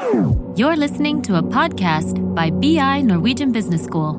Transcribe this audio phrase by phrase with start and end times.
[0.00, 4.16] You're listening to a podcast by BI Norwegian Business School.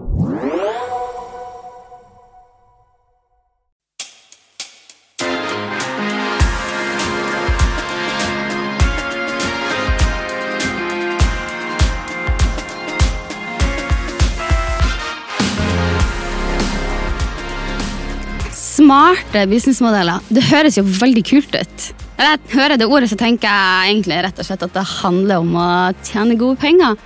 [18.51, 20.21] Smarte businessmodeller.
[20.29, 22.00] Det høres jo veldig kult ut.
[22.21, 25.41] Når jeg hører det ordet, så tenker jeg egentlig rett og slett at det handler
[25.41, 25.69] om å
[26.05, 26.99] tjene gode penger.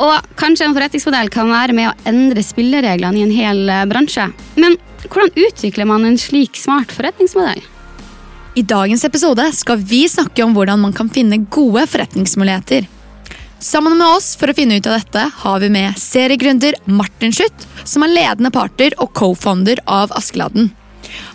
[0.00, 4.30] Og kanskje en forretningsmodell kan være med å endre spillereglene i en hel eh, bransje.
[4.56, 4.78] Men
[5.10, 7.60] hvordan utvikler man en slik smart forretningsmodell?
[8.56, 12.88] I dagens episode skal vi snakke om hvordan man kan finne gode forretningsmuligheter.
[13.60, 17.68] Sammen med oss for å finne ut av dette har vi med seriegründer Martin Schutt,
[17.84, 20.72] som er ledende parter og co-founder av Askeladden.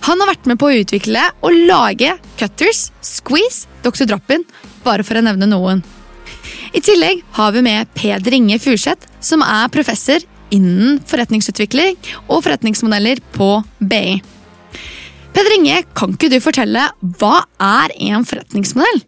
[0.06, 4.06] Han har vært med på å utvikle og lage Cutters, Squeeze, Dr.
[4.10, 4.46] Drop-In,
[4.86, 5.82] bare for å nevne noen.
[6.76, 13.22] I tillegg har vi med Peder Inge Furseth, som er professor innen forretningsutvikling og forretningsmodeller
[13.36, 14.20] på BI.
[15.36, 16.86] Peder Inge, kan ikke du fortelle
[17.20, 19.02] hva er en forretningsmodell?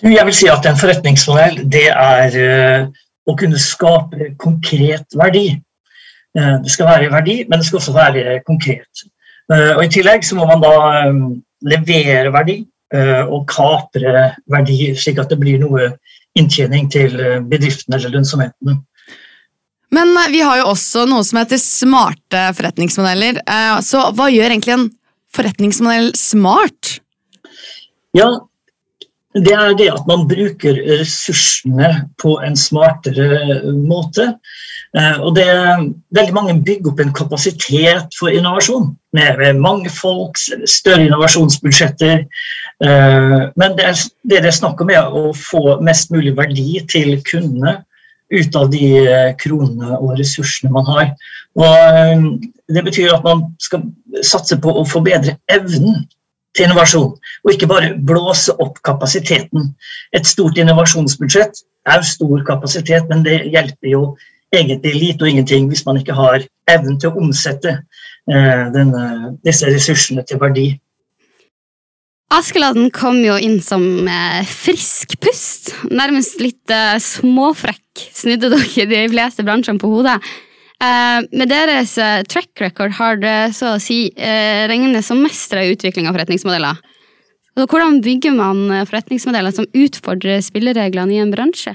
[0.00, 5.52] Jeg vil si at En forretningsmodell det er uh, å kunne skape konkret verdi.
[6.36, 9.04] Uh, det skal være verdi, men det skal også være konkret.
[9.50, 10.74] Uh, og I tillegg så må man da
[11.10, 11.24] um,
[11.66, 15.92] levere verdi og kapre verdi, slik at det blir noe
[16.34, 17.12] inntjening til
[17.46, 18.80] bedriften eller lønnsomheten.
[19.94, 23.38] Men vi har jo også noe som heter smarte forretningsmodeller.
[23.86, 24.88] Så hva gjør egentlig en
[25.38, 26.96] forretningsmodell smart?
[28.18, 28.32] Ja,
[29.38, 34.32] det er det at man bruker ressursene på en smartere måte.
[34.98, 35.46] Eh, og det,
[36.16, 42.24] Veldig mange bygger opp en kapasitet for innovasjon, med mange folk, større innovasjonsbudsjetter.
[42.82, 46.82] Eh, men det, er, det det er snakk om, er å få mest mulig verdi
[46.90, 47.80] til kundene
[48.30, 51.12] ut av de eh, kronene og ressursene man har.
[51.58, 52.40] Og
[52.70, 53.82] Det betyr at man skal
[54.22, 56.04] satse på å forbedre evnen
[56.54, 57.14] til innovasjon,
[57.44, 59.72] og ikke bare blåse opp kapasiteten.
[60.14, 64.02] Et stort innovasjonsbudsjett er stor kapasitet, men det hjelper jo
[64.54, 69.68] egentlig lite og ingenting hvis man ikke har evnen til å omsette eh, denne, disse
[69.70, 70.68] ressursene til verdi.
[72.30, 78.04] Askeladden kom jo inn som eh, frisk pust, nærmest litt eh, småfrekk.
[78.14, 80.20] Snudde dere de fleste bransjene på hodet.
[80.80, 81.90] Med deres
[82.32, 86.78] track record har det så å si regnet som mestere i utvikling av forretningsmodeller.
[87.60, 91.74] Hvordan bygger man forretningsmodeller som utfordrer spillereglene i en bransje?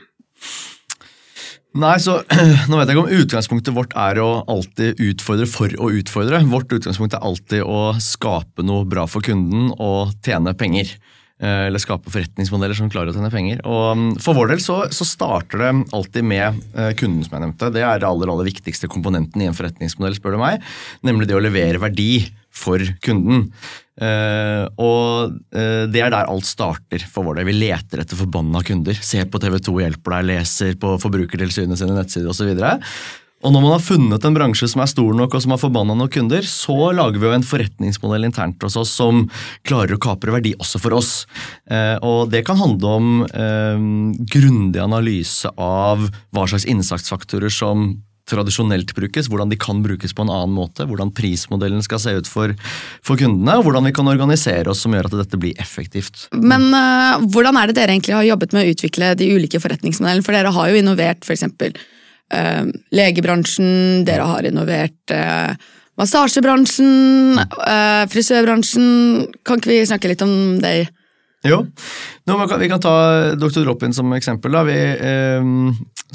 [1.76, 2.22] Nei, så
[2.70, 6.40] Nå vet jeg ikke om utgangspunktet vårt er å alltid utfordre for å utfordre.
[6.48, 10.94] Vårt utgangspunkt er alltid å skape noe bra for kunden og tjene penger.
[11.36, 13.60] Eh, eller skape forretningsmodeller som klarer å tjene penger.
[13.68, 17.44] Og mm, For vår del så, så, starter det alltid med eh, kunden, som jeg
[17.44, 17.72] nevnte.
[17.76, 20.64] Det er det aller, aller viktigste komponenten i en forretningsmodell, spør du meg.
[21.04, 22.24] Nemlig det å levere verdi
[22.56, 23.50] for kunden.
[23.96, 27.50] Uh, og uh, det er der alt starter for vår del.
[27.50, 28.96] Vi leter etter forbanna kunder.
[29.04, 32.54] Ser på TV2 hjelper deg, leser på Forbrukertilsynet sine nettsider osv.
[32.56, 32.88] Og
[33.54, 36.14] når man har funnet en bransje som er stor nok og som har forbanna nok
[36.16, 39.26] kunder, så lager vi jo en forretningsmodell internt hos oss som
[39.68, 41.12] klarer å kapre verdi også for oss.
[41.70, 43.86] Eh, og det kan handle om eh,
[44.32, 47.94] grundig analyse av hva slags innsatsfaktorer som
[48.30, 52.30] tradisjonelt brukes, hvordan de kan brukes på en annen måte, hvordan prismodellen skal se ut
[52.30, 52.56] for,
[53.06, 56.28] for kundene, og hvordan vi kan organisere oss som gjør at dette blir effektivt.
[56.34, 60.26] Men uh, hvordan er det dere egentlig har jobbet med å utvikle de ulike forretningsmodellene?
[60.26, 61.38] For dere har jo innovert for
[62.34, 62.66] uh,
[62.96, 65.56] legebransjen, dere har innovert eh,
[66.00, 68.88] massasjebransjen, eh, frisørbransjen.
[69.46, 70.88] Kan ikke vi snakke litt om det?
[71.46, 71.60] Jo,
[72.26, 73.62] Nå, vi kan ta Dr.
[73.62, 74.56] Drop-In som eksempel.
[74.56, 74.64] Da.
[74.66, 75.50] Vi eh,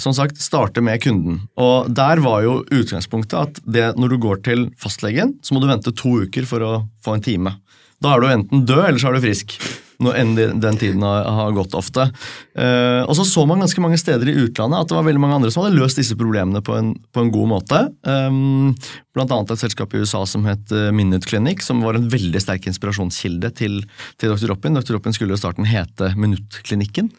[0.01, 1.41] som sagt, starter med kunden.
[1.61, 5.71] Og Der var jo utgangspunktet at det, når du går til fastlegen, så må du
[5.71, 6.73] vente to uker for å
[7.05, 7.55] få en time.
[8.01, 9.59] Da er du enten død, eller så er du frisk
[10.01, 12.07] når enn den tiden har, gått ofte.
[12.55, 15.39] Uh, og så så man ganske mange steder i utlandet at det var veldig mange
[15.41, 17.81] andre som hadde løst disse problemene på en, på en god måte.
[18.07, 18.73] Um,
[19.17, 22.41] blant annet et selskap i USA som het eh, Minute Clinic, som var en veldig
[22.43, 23.81] sterk inspirasjonskilde til,
[24.23, 24.53] til Dr.
[24.53, 24.79] Roppin.
[24.79, 24.95] Dr.
[24.95, 27.11] Roppin skulle i starten hete Minuttklinikken.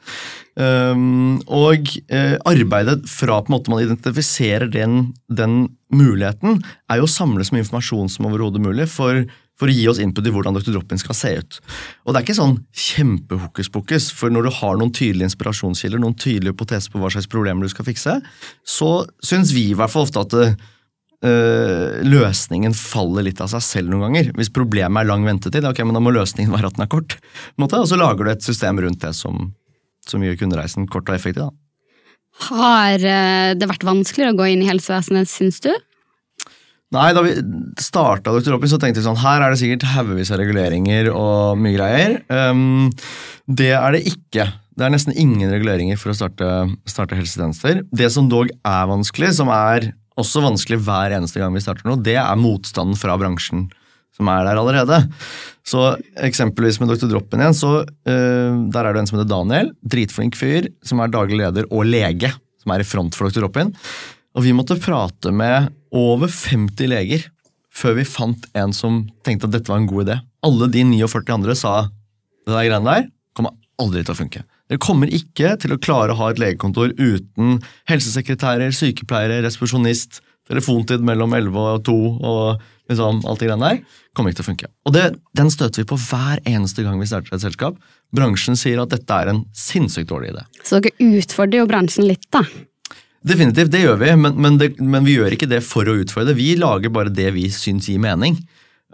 [1.51, 1.91] Og
[2.47, 6.61] arbeidet fra på en måte man identifiserer den, den muligheten,
[6.91, 8.87] er jo å samle så mye informasjon som overhodet mulig.
[8.91, 9.25] for
[9.61, 10.73] for å gi oss input i hvordan Dr.
[10.73, 11.61] Drop-In skal se ut.
[12.05, 16.55] Og Det er ikke sånn kjempehokuspokus, for når du har noen tydelige inspirasjonskilder, noen tydelige
[16.55, 18.17] hypoteser på hva slags problemer du skal fikse,
[18.65, 18.91] så
[19.21, 24.07] syns vi i hvert fall ofte at øh, løsningen faller litt av seg selv noen
[24.07, 24.33] ganger.
[24.39, 27.19] Hvis problemet er lang ventetid, ok, men da må løsningen være at den er kort.
[27.61, 29.51] og så lager du et system rundt det som,
[30.09, 31.45] som gjør kundereisen kort og effektiv.
[31.45, 31.53] da.
[32.49, 35.69] Har eh, det vært vanskeligere å gå inn i helsevesenet, syns du?
[36.91, 37.35] Nei, Da vi
[37.79, 38.57] starta Dr.
[38.67, 42.17] Så tenkte vi sånn her er det sikkert haugevis av reguleringer og mye greier.
[42.27, 42.89] Um,
[43.47, 44.49] det er det ikke.
[44.75, 46.49] Det er nesten ingen reguleringer for å starte,
[46.89, 47.85] starte helsetjenester.
[47.95, 52.01] Det som dog er vanskelig, som er også vanskelig hver eneste gang vi starter noe,
[52.03, 53.69] det er motstanden fra bransjen
[54.17, 54.99] som er der allerede.
[55.63, 57.07] Så eksempelvis med Dr.
[57.07, 59.71] Droppen igjen, så uh, der er det en som heter Daniel.
[59.79, 63.45] Dritflink fyr, som er daglig leder og lege, som er i front for Dr.
[63.45, 63.71] Droppen.
[64.35, 67.27] Og vi måtte prate med over 50 leger
[67.71, 70.17] før vi fant en som tenkte at dette var en god idé.
[70.43, 73.07] Alle de 49 andre sa det der greiene der
[73.37, 74.43] kommer aldri til å funke.
[74.71, 77.57] Dere kommer ikke til å klare å ha et legekontor uten
[77.91, 81.95] helsesekretærer, sykepleiere, resepsjonist, telefontid mellom 11 og 2
[82.27, 83.99] og liksom alt det greiene der.
[84.15, 84.71] Kommer ikke til å funke.
[84.87, 85.05] Og det,
[85.37, 87.79] Den støter vi på hver eneste gang vi starter et selskap.
[88.15, 90.43] Bransjen sier at dette er en sinnssykt dårlig idé.
[90.67, 92.43] Så dere utfordrer jo bransjen litt, da.
[93.21, 96.33] Definitivt, det gjør vi, men, men, det, men, vi gjør ikke det for å utfordre.
[96.37, 98.39] Vi lager bare det vi syns gir mening.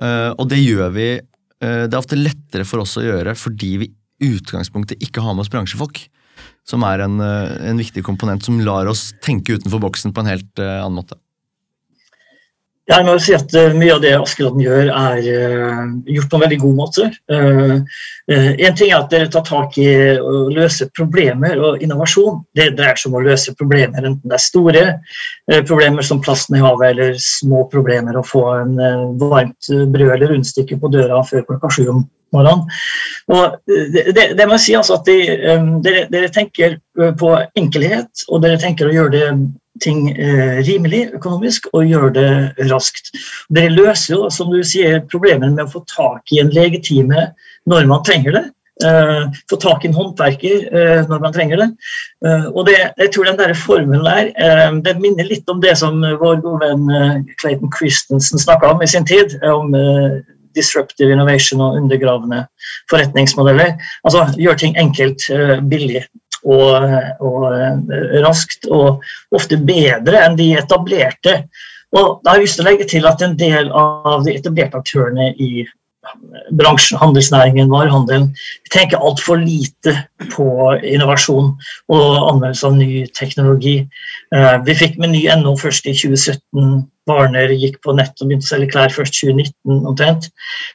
[0.02, 3.70] Uh, og det gjør vi uh, Det er ofte lettere for oss å gjøre fordi
[3.82, 3.88] vi
[4.22, 6.04] i utgangspunktet ikke har med oss bransjefolk.
[6.68, 10.32] Som er en, uh, en viktig komponent som lar oss tenke utenfor boksen på en
[10.34, 11.18] helt annen måte.
[12.88, 16.44] Jeg må si at uh, Mye av det Askeladden gjør, er uh, gjort på en
[16.46, 17.08] veldig god måte.
[17.28, 17.82] Uh,
[18.32, 22.42] en ting er at dere tar tak i å løse problemer og innovasjon.
[22.56, 24.86] Det dreier seg om å løse problemer, enten det er store
[25.68, 28.76] problemer som plasten i havet, eller små problemer å få en
[29.20, 32.02] varmt brød eller rundstykke på døra før klokka sju om
[32.36, 32.66] morgenen.
[33.32, 35.22] Og det, det, det må jeg si altså at de,
[35.86, 36.80] dere, dere tenker
[37.20, 39.32] på enkelhet, og dere tenker å gjøre det
[39.84, 42.30] ting eh, rimelig økonomisk og gjør det
[42.72, 43.12] raskt.
[43.54, 47.32] Dere løser jo, som du sier, problemene med å få tak i en legetime
[47.70, 48.46] når man trenger det.
[48.86, 51.68] Eh, få tak i en håndverker eh, når man trenger det.
[52.26, 56.02] Uh, og det, jeg tror den der formelen der den minner litt om det som
[56.02, 59.38] vår gode venn Clayton Christensen snakka om i sin tid.
[59.46, 59.74] om
[60.58, 62.40] disruptive innovation og undergravende
[62.90, 63.76] forretningsmodeller.
[64.02, 65.28] Altså gjøre ting enkelt,
[65.70, 66.02] billig
[66.48, 66.88] og,
[67.24, 69.04] og eh, raskt, og
[69.36, 71.42] ofte bedre enn de etablerte.
[71.96, 74.80] Og da har jeg lyst til å legge til at en del av de etablerte
[74.80, 75.68] aktørene i
[76.56, 78.30] bransjen, handelsnæringen, varehandelen,
[78.72, 79.94] tenker altfor lite
[80.32, 80.48] på
[80.84, 81.54] innovasjon
[81.92, 83.78] og anvendelse av ny teknologi.
[84.36, 86.86] Eh, vi fikk med ny NO først i 2017.
[87.08, 90.28] Warner gikk på nett og begynte å selge klær først 2019 omtrent.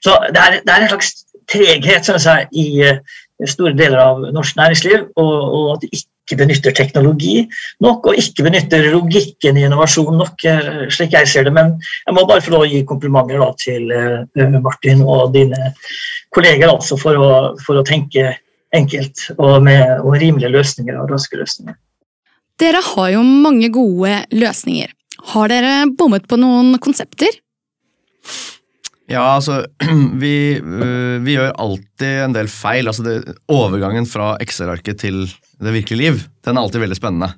[0.04, 1.12] Så det er, det er en slags
[1.52, 2.66] treghet jeg, i
[3.48, 7.42] store deler av norsk næringsliv, og, og at de ikke benytter teknologi
[7.82, 11.54] nok, og ikke benytter logikken i innovasjon nok, eh, slik jeg ser det.
[11.56, 11.74] Men
[12.06, 15.72] jeg må bare få gi komplimenter da, til uh, Martin og dine
[16.34, 17.30] kolleger altså, for, å,
[17.64, 18.36] for å tenke
[18.72, 21.76] enkelt og med og rimelige løsninger og raske løsninger.
[22.60, 24.92] Dere har jo mange gode løsninger.
[25.32, 27.30] Har dere bommet på noen konsepter?
[29.10, 29.62] Ja, altså
[30.22, 32.88] vi, øh, vi, gjør alltid en del feil.
[32.90, 33.16] Altså det,
[33.50, 35.24] overgangen fra Excel-arket til
[35.62, 37.32] det virkelige liv, den er alltid veldig spennende.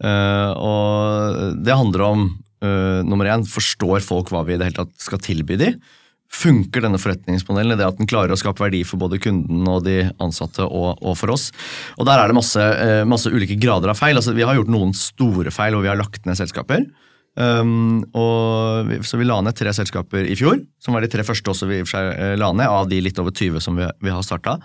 [0.00, 2.22] Uh, og det handler om
[2.64, 5.76] uh, nummer én, forstår folk hva vi i det hele tatt skal tilby dem?
[6.30, 9.82] Funker denne forretningsmodellen i det at den klarer å skape verdi for både kunden og
[9.84, 11.50] de ansatte og, og for oss?
[11.98, 14.16] Og Der er det masse, uh, masse ulike grader av feil.
[14.16, 16.86] Altså, vi har gjort noen store feil hvor vi har lagt ned selskaper.
[17.38, 21.52] Um, og, så vi la ned tre selskaper i fjor, som var de tre første
[21.52, 24.58] også vi eh, la ned, av de litt over 20 som vi, vi har starta.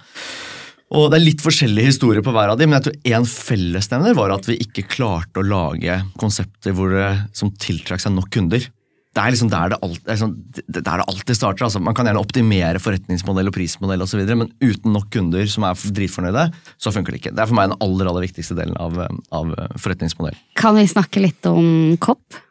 [0.96, 4.18] Og Det er litt forskjellige historier på hver av de, men jeg tror én fellesnevner
[4.18, 8.68] var at vi ikke klarte å lage konsepter det, som tiltrakk seg nok kunder.
[9.16, 10.32] Det er liksom der det, alt, liksom,
[10.68, 11.66] der det alltid starter.
[11.66, 15.48] Altså, man kan gjerne optimere forretningsmodell og prismodell, og så videre, men uten nok kunder
[15.50, 17.32] som er dritfornøyde, så funker det ikke.
[17.32, 19.00] Det er for meg den aller aller viktigste delen av,
[19.32, 20.36] av forretningsmodell.
[20.60, 22.44] Kan vi snakke litt om kopp?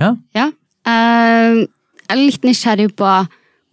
[0.00, 0.14] Ja.
[0.36, 0.48] ja.
[0.88, 1.64] Uh,
[2.08, 3.10] jeg er litt nysgjerrig på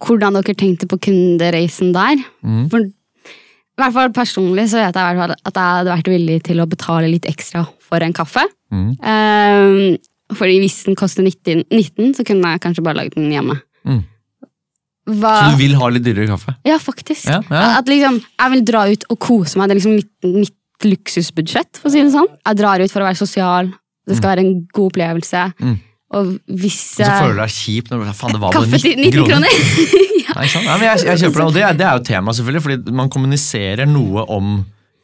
[0.04, 2.20] hvordan dere tenkte på kundereisen der.
[2.44, 2.66] Mm.
[2.72, 6.68] For i hvert fall personlig så vet jeg at jeg hadde vært villig til å
[6.68, 8.44] betale litt ekstra for en kaffe.
[8.72, 8.92] Mm.
[9.00, 13.58] Uh, fordi hvis den koster 19, 19, så kunne jeg kanskje bare laget den hjemme.
[13.86, 14.02] Mm.
[15.06, 15.32] Hva?
[15.38, 16.56] Så du vil ha litt dyrere kaffe?
[16.66, 17.28] Ja, faktisk.
[17.30, 17.66] Ja, ja.
[17.78, 19.68] At liksom, Jeg vil dra ut og kose meg.
[19.68, 21.78] Det er liksom mitt, mitt luksusbudsjett.
[21.78, 22.32] for å si det sånn.
[22.42, 23.70] Jeg drar ut for å være sosial.
[24.06, 24.32] Det skal mm.
[24.32, 25.44] være en god opplevelse.
[25.62, 25.76] Mm.
[26.14, 27.08] Og hvis jeg...
[27.08, 29.58] Så føler du deg kjip når du faen, det var Kaffe til 19 kroner!
[30.22, 30.36] ja.
[30.36, 33.12] Nei, Nei, jeg, jeg, kjøper det, og det, det, er jo tema, selvfølgelig, fordi man
[33.12, 34.56] kommuniserer noe om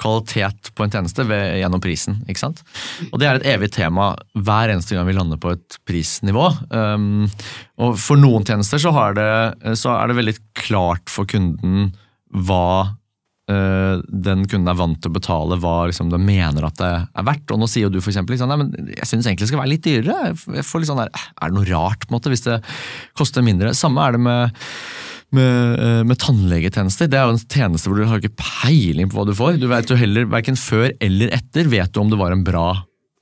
[0.02, 2.18] kvalitet på en tjeneste ved, gjennom prisen.
[2.26, 2.62] ikke sant?
[3.10, 6.48] Og Det er et evig tema hver eneste gang vi lander på et prisnivå.
[6.70, 7.28] Um,
[7.82, 9.28] og For noen tjenester så, det,
[9.78, 11.92] så, er det veldig klart for kunden
[12.32, 12.96] hva
[13.46, 17.50] den kunden er vant til å betale hva liksom, de mener at det er verdt.
[17.50, 20.34] Og nå sier jo du eksempel, liksom, jeg syns egentlig det skal være litt dyrere.
[20.60, 22.60] Jeg får litt sånn der, Er det noe rart måte, hvis det
[23.18, 23.74] koster mindre?
[23.74, 24.62] Samme er det med
[25.32, 27.08] med, øh, med tannlegetjenester.
[27.08, 29.56] Det er jo en tjeneste hvor du har ikke peiling på hva du får.
[29.60, 32.66] Du vet jo heller, Verken før eller etter vet du om det var en bra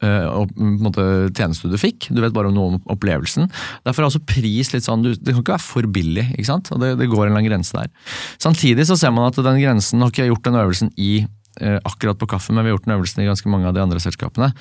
[0.04, 1.04] øh, opp- på en måte,
[1.36, 2.08] tjeneste du fikk.
[2.10, 3.50] Du vet bare noe om opplevelsen.
[3.86, 6.26] Derfor er altså pris litt sånn, Det kan ikke være for billig.
[6.36, 6.70] ikke sant?
[6.72, 7.90] Og det, det går en lang grense der.
[8.38, 11.26] Samtidig så ser man at den grensen har ikke gjort den øvelsen i
[11.60, 13.82] eh, akkurat på kaffe, men vi har gjort den øvelsen i ganske mange av de
[13.82, 14.52] andre selskapene.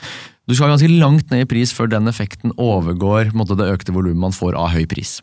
[0.47, 4.19] Du skal ganske langt ned i pris før den effekten overgår måte, det økte volumet
[4.29, 5.19] man får av høy pris.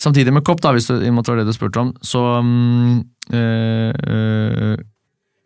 [0.00, 2.20] Samtidig med kopp, da, hvis og det var det du spurte om, så
[3.32, 4.76] øh, øh,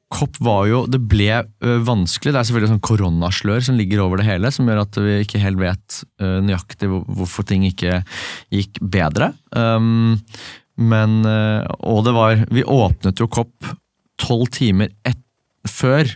[0.09, 1.43] Kopp var jo Det ble
[1.85, 2.33] vanskelig.
[2.33, 5.43] Det er selvfølgelig sånn koronaslør som ligger over det hele, som gjør at vi ikke
[5.43, 8.01] helt vet nøyaktig hvorfor ting ikke
[8.55, 9.35] gikk bedre.
[9.53, 10.17] Um,
[10.79, 13.67] men Og det var Vi åpnet jo Kopp
[14.23, 15.19] tolv timer et,
[15.67, 16.09] før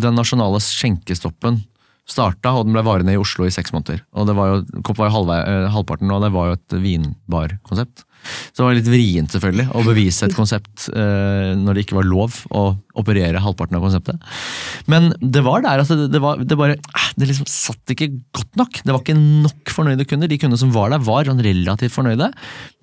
[0.00, 1.62] den nasjonale skjenkestoppen
[2.10, 4.02] starta, og den ble varende i Oslo i seks måneder.
[4.18, 6.78] Og det var jo, Kopp var jo halvvei, eh, halvparten, og det var jo et
[6.84, 8.06] vinbarkonsept.
[8.50, 12.08] Så det var litt vrient selvfølgelig å bevise et konsept eh, når det ikke var
[12.08, 12.64] lov å
[13.00, 14.20] operere halvparten av konseptet.
[14.92, 18.10] Men det var der at det, det, var, det bare eh, Det liksom satt ikke
[18.36, 18.82] godt nok.
[18.84, 20.30] Det var ikke nok fornøyde kunder.
[20.30, 22.30] De kundene som var der, var sånn relativt fornøyde,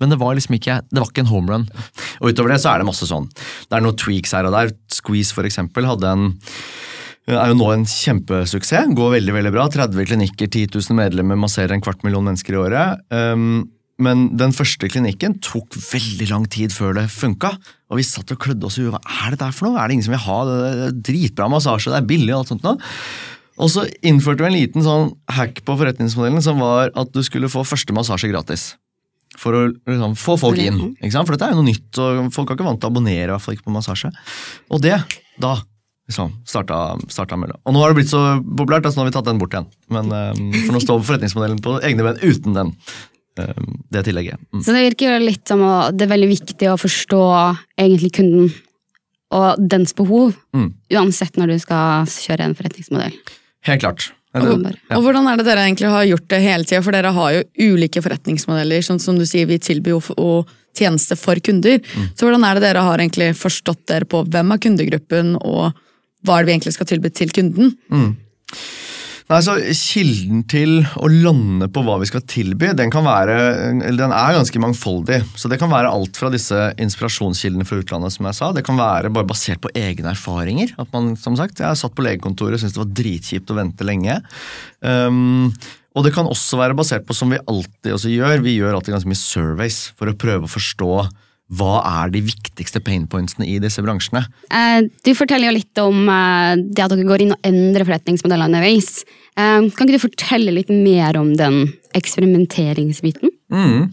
[0.02, 1.70] men det var liksom ikke det var ikke en home run.
[2.18, 3.30] Og utover det så er det masse sånn.
[3.68, 4.74] Det er noen tweaks her og der.
[4.92, 6.30] Squeeze for eksempel hadde en
[7.36, 8.92] er jo nå en kjempesuksess.
[8.96, 9.66] Går veldig veldig bra.
[9.72, 13.02] 30 klinikker, 10 000 medlemmer, masserer en kvart million mennesker i året.
[13.12, 13.66] Um,
[13.98, 17.56] men den første klinikken tok veldig lang tid før det funka.
[17.90, 18.94] Og vi satt og klødde oss i huet.
[18.94, 19.80] Hva er det der for noe?
[19.80, 20.58] Er det ingen som vil ha det?
[20.62, 22.92] Det er dritbra massasje, det er billig og alt sånt noe.
[23.58, 27.50] Og så innførte vi en liten sånn hack på forretningsmodellen som var at du skulle
[27.50, 28.70] få første massasje gratis.
[29.38, 30.78] For å liksom, få folk inn.
[31.10, 31.26] Sant?
[31.26, 33.32] For dette er jo noe nytt, og folk er ikke vant til å abonnere i
[33.34, 34.12] hvert fall ikke på massasje.
[34.70, 34.94] Og det,
[35.42, 35.56] da
[36.08, 37.58] liksom, starta, starta mølla.
[37.64, 39.68] Og nå har det blitt så populært, altså nå har vi tatt den bort igjen.
[39.94, 42.74] Men um, For nå står forretningsmodellen på egne ben uten den.
[43.38, 44.40] Um, det tillegget.
[44.50, 44.62] Mm.
[44.66, 47.22] Så det virker jo litt som å, det er veldig viktig å forstå
[47.78, 48.48] egentlig kunden
[49.30, 50.70] og dens behov, Mm.
[50.96, 53.12] uansett når du skal kjøre en forretningsmodell.
[53.68, 54.06] Helt klart.
[54.34, 54.96] Og, Ja.
[54.96, 56.82] Og hvordan er det dere egentlig har gjort det hele tida?
[56.82, 57.42] For dere har jo
[57.74, 58.80] ulike forretningsmodeller.
[58.84, 60.46] sånn som du sier, Vi tilbyr jo
[60.76, 61.78] tjenester for kunder.
[61.78, 62.08] Mm.
[62.14, 65.74] Så hvordan er det dere har egentlig forstått dere på hvem er kundegruppen, og
[66.26, 67.74] hva er det vi egentlig skal tilby til kunden?
[69.28, 73.34] Nei, så Kilden til å lande på hva vi skal tilby, den være,
[73.76, 75.18] den er ganske mangfoldig.
[75.36, 78.48] Så Det kan være alt fra disse inspirasjonskildene fra utlandet, som jeg sa.
[78.56, 80.72] Det kan være bare basert på egne erfaringer.
[80.80, 83.84] At man, som sagt, Jeg satt på legekontoret og syntes det var dritkjipt å vente
[83.84, 84.16] lenge.
[84.80, 85.52] Um,
[85.92, 88.96] og det kan også være basert på, som vi alltid også gjør, vi gjør alltid
[88.96, 90.92] ganske mye surveys for å prøve å forstå
[91.48, 94.24] hva er de viktigste painpointsene i disse bransjene.
[94.52, 98.50] Eh, Du forteller jo litt om eh, det at dere går inn og endrer forretningsmodeller
[98.50, 99.02] underveis.
[99.32, 103.32] Eh, Kan ikke du fortelle litt mer om den eksperimenteringsbiten?
[103.52, 103.88] Mm.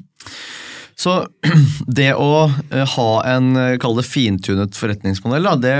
[0.99, 1.15] Så
[1.99, 2.47] det å
[2.95, 5.75] ha en kall det fintunet forretningsmodell, det,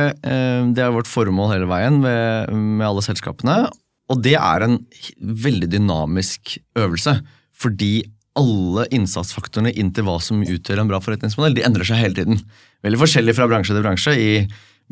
[0.75, 3.65] det er vårt formål hele veien med, med alle selskapene.
[4.11, 4.79] Og det er en
[5.19, 7.19] veldig dynamisk øvelse.
[7.55, 8.03] Fordi
[8.39, 12.39] alle innsatsfaktorene inn til hva som utgjør en bra forretningsmodell, de endrer seg hele tiden.
[12.85, 14.15] Veldig forskjellig fra bransje til bransje.
[14.15, 14.31] I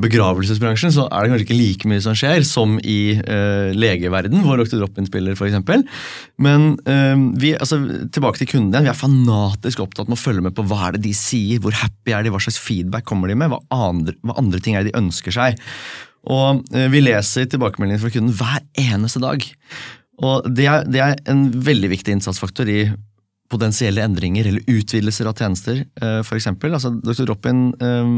[0.01, 4.57] begravelsesbransjen så er det kanskje ikke like mye som skjer som i eh, legeverden, hvor
[4.57, 4.79] Dr.
[4.79, 5.59] Drop-in spiller f.eks.
[6.41, 7.77] Men eh, vi, altså,
[8.15, 8.88] tilbake til kunden igjen.
[8.88, 11.77] Vi er fanatisk opptatt med å følge med på hva er det de sier, hvor
[11.77, 14.88] happy er de, hva slags feedback kommer de med, hva andre, hva andre ting er
[14.88, 15.62] det de ønsker seg.
[16.33, 19.45] Og eh, vi leser tilbakemeldinger fra kunden hver eneste dag.
[20.23, 22.85] Og det er, det er en veldig viktig innsatsfaktor i
[23.53, 26.27] potensielle endringer eller utvidelser av tjenester, f.eks.
[26.27, 26.74] for eksempel.
[26.75, 27.27] Altså, Dr.
[27.27, 28.13] Drop-in eh,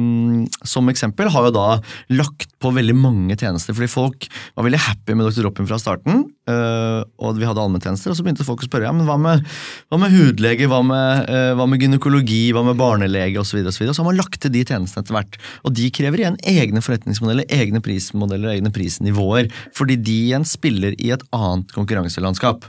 [0.68, 1.68] som eksempel har jo da
[2.15, 5.46] lagt på veldig mange tjenester, fordi folk var veldig happy med Dr.
[5.46, 8.94] Drop-in fra starten, eh, og vi hadde allmenntjenester, og så begynte folk å spørre ja,
[8.96, 9.46] men hva med,
[9.92, 13.62] hva med hudlege, hva med, eh, hva med gynekologi, hva med barnelege osv.
[13.65, 15.39] Og, så videre, og så har man lagt til de tjenestene etter hvert.
[15.65, 21.12] Og de krever igjen egne forretningsmodeller, egne prismodeller, egne prisnivåer, fordi de igjen spiller i
[21.15, 22.68] et annet konkurranselandskap.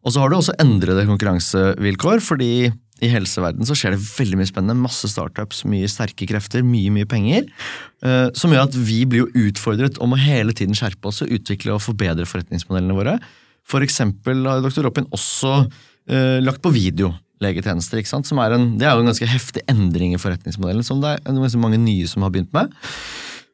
[0.00, 4.48] Og så har du også endrede konkurransevilkår, fordi i helseverden så skjer det veldig mye
[4.48, 4.82] spennende.
[4.84, 7.48] Masse startups, mye sterke krefter, mye mye penger.
[8.04, 11.32] eh, som gjør at vi blir jo utfordret om å hele tiden skjerpe oss og
[11.32, 13.18] utvikle og forbedre forretningsmodellene våre.
[13.64, 14.84] For eksempel har Dr.
[14.84, 15.66] Robin også
[16.08, 18.00] eh, lagt på videolegetjenester.
[18.00, 18.28] ikke sant?
[18.32, 21.80] Er en, det er jo en ganske heftig endring i forretningsmodellen, som det er mange
[21.80, 22.72] nye som har begynt med.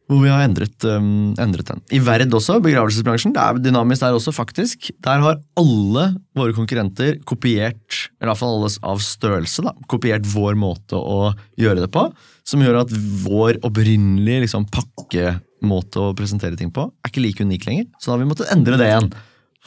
[0.07, 1.81] Hvor vi har endret, um, endret den.
[1.91, 4.91] I Verd også, begravelsesbransjen, det er dynamisk der også, faktisk.
[5.03, 6.05] Der har alle
[6.37, 11.33] våre konkurrenter kopiert, eller i hvert fall alle av størrelse, da, kopiert vår måte å
[11.59, 12.07] gjøre det på.
[12.47, 12.93] Som gjør at
[13.25, 17.89] vår opprinnelige liksom, pakkemåte å presentere ting på er ikke like unik lenger.
[17.99, 19.11] Så da har vi måttet endre det igjen.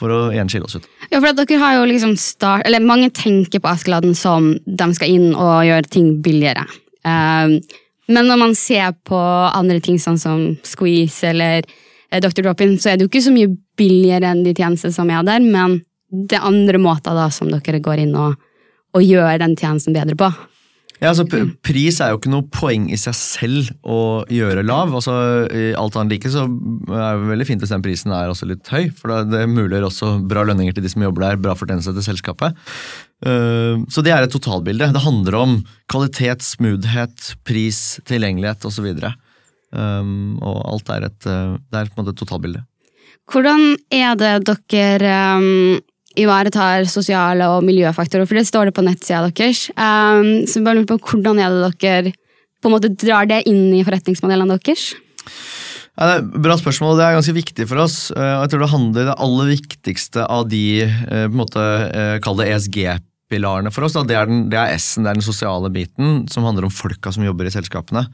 [0.00, 0.86] For å igjen skille oss ut.
[1.10, 4.86] Ja, for at dere har jo liksom start, eller Mange tenker på Askeladden som de
[4.96, 6.64] skal inn og gjøre ting billigere.
[7.04, 7.58] Um,
[8.10, 12.42] men når man ser på andre ting sånn som Squeeze eller eh, Dr.
[12.44, 15.44] Drop-In, så er det jo ikke så mye billigere enn de tjenestene som er der,
[15.44, 18.38] men det er andre måter da som dere går inn og,
[18.96, 20.30] og gjør den tjenesten bedre på.
[21.00, 21.24] Ja, altså
[21.64, 24.90] Pris er jo ikke noe poeng i seg selv å gjøre lav.
[24.92, 25.14] altså
[25.48, 28.90] alt annet like så er det veldig fint hvis den prisen er også litt høy.
[28.98, 32.58] For det muliggjør også bra lønninger til de som jobber der, bra fortjeneste til selskapet.
[33.26, 34.92] Eh, så det er et totalbilde.
[34.94, 35.58] Det handler om
[35.92, 38.88] kvalitet, smoothhet, pris, tilgjengelighet osv.
[39.70, 42.64] Um, og alt er et, eh, det er på en måte et totalbilde.
[43.30, 45.76] Hvordan er det dere um,
[46.18, 49.68] ivaretar sosiale og miljøfaktorer, for det står det på nettsida deres.
[49.76, 52.14] Um, så bare lurer på Hvordan er det dere
[52.60, 54.90] på en måte drar det inn i forretningsmodellene deres?
[55.94, 56.96] Ja, det er Bra spørsmål.
[56.98, 58.10] Det er ganske viktig for oss.
[58.10, 61.64] Eh, jeg tror Det handler det aller viktigste av de på en måte,
[62.24, 62.78] kall det ESG
[63.30, 63.94] pilarene for oss.
[63.96, 64.02] Da.
[64.06, 67.54] Det er, S-en, det er den sosiale biten, som handler om folka som jobber i
[67.54, 68.04] selskapene.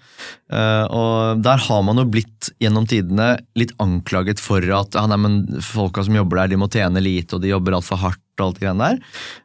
[0.52, 5.18] Uh, og Der har man jo blitt gjennom tidene litt anklaget for at ja, nei,
[5.23, 8.23] men folka som jobber der, de må tjene lite, og de jobber altfor hardt.
[8.37, 8.99] Og alt det der.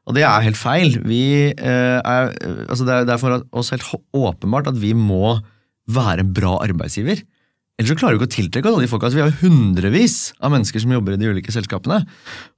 [0.03, 0.97] Og det er helt feil.
[1.07, 1.21] Vi,
[1.55, 2.33] uh, er,
[2.67, 5.37] altså det, er, det er for oss helt åpenbart at vi må
[5.87, 7.21] være en bra arbeidsgiver.
[7.79, 9.07] Ellers så klarer vi ikke å tiltrekke alle de folka.
[9.07, 12.01] Altså, vi har jo hundrevis av mennesker som jobber i de ulike selskapene.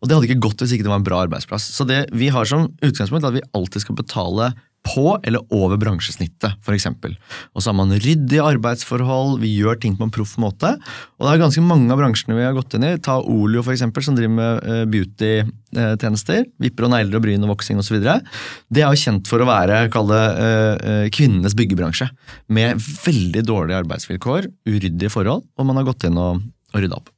[0.02, 1.70] Og det hadde ikke gått hvis ikke det var en bra arbeidsplass.
[1.76, 4.50] Så det vi har som utgangspunkt, er at vi alltid skal betale
[4.84, 6.88] på eller over bransjesnittet, f.eks.
[6.92, 10.74] Og så har man ryddige arbeidsforhold, vi gjør ting på en proff måte.
[11.18, 12.94] Og det er ganske mange av bransjene vi har gått inn i.
[13.04, 16.44] Ta Olio, f.eks., som driver med uh, beauty-tjenester.
[16.64, 18.00] Vipper og negler og bryn og voksing osv.
[18.04, 22.10] Det er jo kjent for å være, kall det, uh, kvinnenes byggebransje.
[22.54, 27.13] Med veldig dårlige arbeidsvilkår, uryddige forhold, og man har gått inn og, og rydda opp.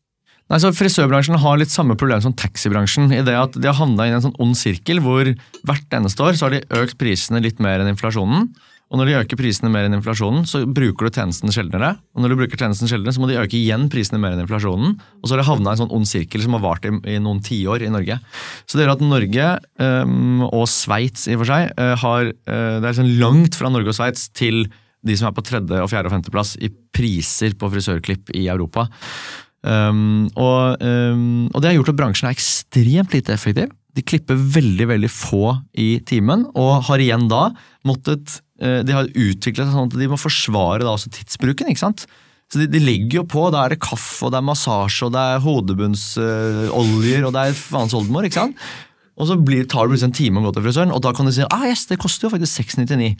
[0.46, 3.10] Nei, så Frisørbransjen har litt samme problem som taxibransjen.
[3.10, 5.25] i det at De har havna i en sånn ond sirkel hvor
[5.66, 8.51] hvert eneste år så har de økt prisene litt mer enn inflasjonen.
[8.94, 11.96] Og når de øker prisene mer enn inflasjonen, så bruker du tjenesten sjeldnere.
[12.14, 14.94] Og når du bruker tjenesten sjeldnere, så må de øke igjen prisene mer enn inflasjonen.
[15.20, 17.18] Og så har det havna i en sånn ond sirkel som har vart i, i
[17.18, 18.20] noen tiår i Norge.
[18.70, 19.50] Så det gjør at Norge,
[19.81, 23.74] um, og Sveits i og for seg, uh, har uh, Det er liksom langt fra
[23.74, 24.68] Norge og Sveits til
[25.05, 28.88] de som er på tredje, og fjerde og femteplass i priser på frisørklipp i Europa.
[29.66, 33.72] Um, og, um, og, det har gjort at bransjen er ekstremt lite effektiv.
[33.96, 37.48] De klipper veldig veldig få i timen, og har igjen da
[37.88, 41.72] måttet uh, De har utviklet sånn at de må forsvare da også tidsbruken.
[41.72, 42.06] ikke sant?
[42.51, 43.48] Så de, de, legger jo på.
[43.54, 47.58] Da er det kaffe, og det er massasje, og det er hodebunnsoljer, og det er
[47.58, 48.28] faens oldemor.
[48.28, 48.66] ikke sant?
[49.16, 51.25] Og så blir, tar det plutselig en time å gå til frisøren, og da kan
[51.25, 53.16] de si ah, yes, det koster jo faktisk 699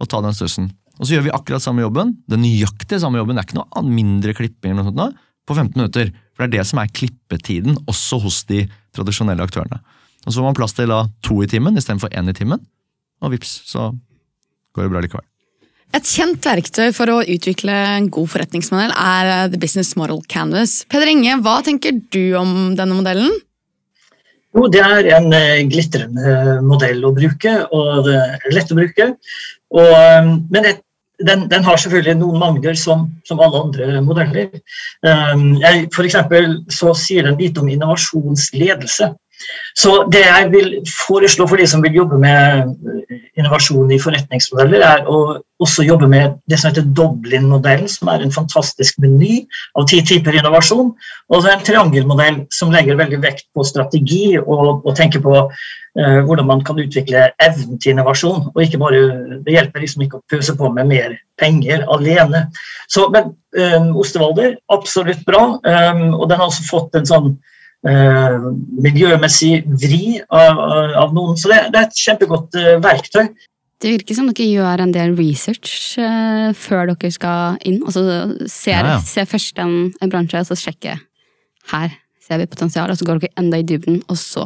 [0.00, 0.70] å ta den stussen.
[1.00, 2.14] Og så gjør vi akkurat samme jobben.
[2.30, 3.36] Den nøyaktige samme jobben.
[3.36, 4.72] Det er ikke noe mindre klipping.
[4.72, 5.00] eller noe sånt.
[5.00, 6.12] Nå på 15 minutter.
[6.34, 8.64] For det er det som er klippetiden, også hos de
[8.96, 9.80] tradisjonelle aktørene.
[10.26, 12.62] Og Så får man plass til da to i timen istedenfor én i timen,
[13.20, 13.90] og vips, så
[14.74, 15.26] går det bra likevel.
[15.90, 20.84] Et kjent verktøy for å utvikle en god forretningsmodell er eh, The Business Model Canvas.
[20.86, 23.32] Peder Inge, hva tenker du om denne modellen?
[24.54, 29.08] Jo, Det er en eh, glitrende modell å bruke, og det er lett å bruke.
[29.74, 30.84] Og, eh, men et
[31.26, 34.52] den, den, har selvfølgelig noen mangler som, som alle andre modeller.
[35.04, 35.58] Um,
[35.94, 36.08] for
[36.72, 39.12] så sier den lite om innovasjonsledelse.
[39.78, 42.72] Så det jeg vil foreslå for de som vil jobbe med
[43.10, 48.24] eh, innovasjon i forretningsmodeller, er å også jobbe med det som heter Dublin-modellen, som er
[48.24, 49.42] en fantastisk meny
[49.78, 50.92] av ti typer innovasjon.
[51.30, 56.20] Og så en triangelmodell som legger veldig vekt på strategi og, og tenker på uh,
[56.26, 58.48] hvordan man kan utvikle evnen til innovasjon.
[58.54, 59.02] og ikke bare,
[59.44, 62.46] Det hjelper liksom ikke å pøse på med mer penger alene.
[62.88, 65.44] Så, men um, Ostevalder, absolutt bra.
[65.60, 67.34] Um, og den har også fått en sånn
[67.80, 68.34] Eh,
[68.84, 70.58] miljømessig vri av,
[71.00, 71.38] av, noen.
[71.40, 73.30] Så det, det er et kjempegodt uh, verktøy.
[73.80, 77.78] Det virker som dere gjør en del research uh, før dere skal inn.
[77.80, 78.04] Altså
[78.44, 78.98] ser, ja, ja.
[79.00, 81.00] ser først en, en, bransje, og så sjekker
[81.72, 84.44] her ser vi potensial, og så går dere enda i dybden, og så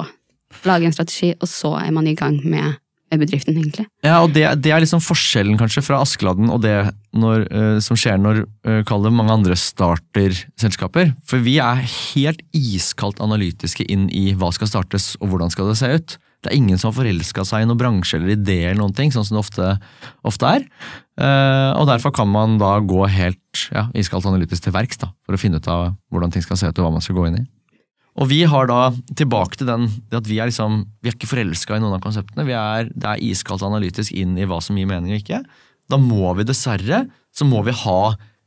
[0.64, 2.78] lager en strategi, og så er man i gang med
[3.20, 3.86] bedriften, egentlig.
[4.04, 6.74] Ja, og det, det, er liksom forskjellen kanskje fra Askeladden og det
[7.14, 11.14] når, uh, som skjer når uh, det mange andre starter selskaper.
[11.28, 15.80] For vi er helt iskaldt analytiske inn i hva skal startes og hvordan skal det
[15.80, 16.18] se ut.
[16.44, 19.08] Det er ingen som har forelska seg i noen bransje eller idé, eller noen ting,
[19.14, 19.70] sånn som det ofte,
[20.28, 20.66] ofte er.
[21.16, 25.40] Uh, og derfor kan man da gå helt ja, iskaldt analytisk til verks for å
[25.40, 27.44] finne ut av hvordan ting skal se ut og hva man skal gå inn i.
[28.14, 31.76] Og vi har da tilbake til den at vi er liksom, vi er ikke forelska
[31.76, 32.46] i noen av konseptene.
[32.46, 35.42] Vi er, det er iskaldt analytisk inn i hva som gir mening og ikke.
[35.90, 38.00] Da må vi dessverre så må vi ha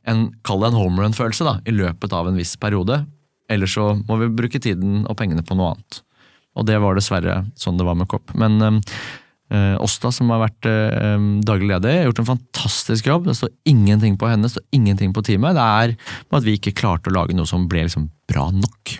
[0.08, 3.02] en, kall det en homerun-følelse da, i løpet av en viss periode.
[3.52, 6.02] Ellers så må vi bruke tiden og pengene på noe annet.
[6.58, 8.32] Og det var dessverre sånn det var med Kopp.
[8.40, 13.28] Men eh, Åsta, som har vært eh, daglig leder, har gjort en fantastisk jobb.
[13.28, 15.58] Det står ingenting på henne, det står ingenting på teamet.
[15.58, 15.94] Det er
[16.40, 18.96] at vi ikke klarte å lage noe som ble liksom bra nok.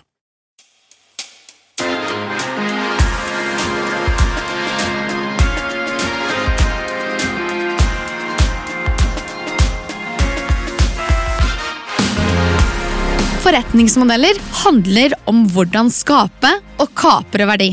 [13.49, 17.69] Forretningsmodeller handler om hvordan skape og kapre verdi.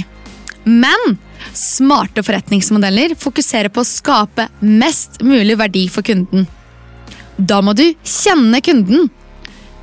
[0.64, 1.18] Men
[1.52, 6.46] smarte forretningsmodeller fokuserer på å skape mest mulig verdi for kunden.
[7.36, 9.10] Da må du kjenne kunden.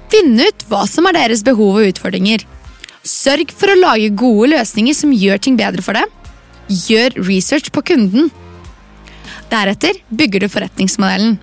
[0.09, 2.41] Finne ut hva som er deres behov og utfordringer.
[3.05, 6.09] Sørg for å lage gode løsninger som gjør ting bedre for dem.
[6.73, 8.33] Gjør research på kunden.
[9.53, 11.37] Deretter bygger du forretningsmodellen.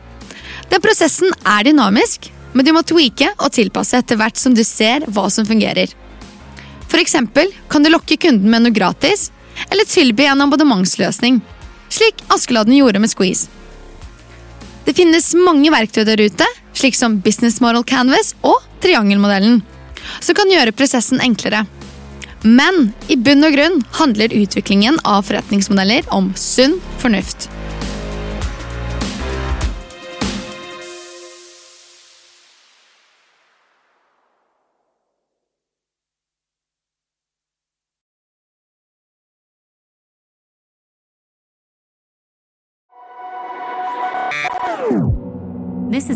[0.74, 5.06] Den prosessen er dynamisk, men du må tweake og tilpasse etter hvert som du ser
[5.08, 5.92] hva som fungerer.
[6.90, 9.28] For eksempel kan du lokke kunden med noe gratis,
[9.70, 11.40] eller tilby en abonnementsløsning,
[11.90, 13.50] slik Askeladden gjorde med Squeeze.
[14.86, 19.60] Det finnes mange verktøy der ute, slik som Business Model Canvas og Triangelmodellen,
[20.18, 21.66] som kan gjøre prosessen enklere.
[22.42, 27.50] Men i bunn og grunn handler utviklingen av forretningsmodeller om sunn fornuft.